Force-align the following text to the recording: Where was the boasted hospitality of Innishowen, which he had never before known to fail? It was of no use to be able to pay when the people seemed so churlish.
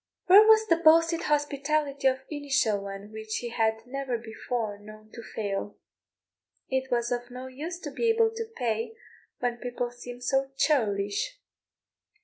Where 0.25 0.47
was 0.47 0.65
the 0.65 0.77
boasted 0.77 1.25
hospitality 1.25 2.07
of 2.07 2.27
Innishowen, 2.31 3.11
which 3.11 3.35
he 3.37 3.49
had 3.49 3.85
never 3.85 4.17
before 4.17 4.79
known 4.79 5.11
to 5.11 5.21
fail? 5.21 5.77
It 6.69 6.89
was 6.89 7.11
of 7.11 7.29
no 7.29 7.45
use 7.45 7.77
to 7.81 7.91
be 7.91 8.09
able 8.09 8.31
to 8.31 8.51
pay 8.57 8.95
when 9.37 9.57
the 9.59 9.61
people 9.61 9.91
seemed 9.91 10.23
so 10.23 10.49
churlish. 10.57 11.39